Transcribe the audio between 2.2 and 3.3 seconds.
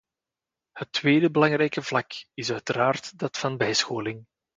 is uiteraard